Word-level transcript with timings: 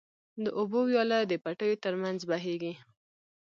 د 0.43 0.45
اوبو 0.59 0.79
وياله 0.89 1.19
د 1.31 1.33
پټيو 1.43 1.81
تر 1.83 1.93
منځ 2.03 2.19
بهيږي. 2.29 2.73